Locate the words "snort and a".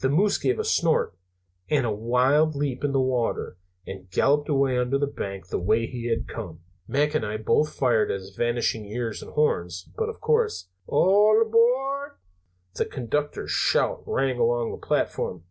0.64-1.92